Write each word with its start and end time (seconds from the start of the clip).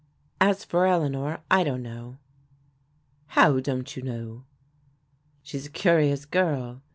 "As 0.39 0.65
for 0.65 0.87
Eleanor— 0.87 1.41
^I 1.51 1.63
don't 1.63 1.83
know. 1.83 2.17
How 3.27 3.59
don't 3.59 3.95
you 3.95 4.01
know?" 4.01 4.45
She's 5.43 5.67
a 5.67 5.69
curious 5.69 6.25
girl. 6.25 6.81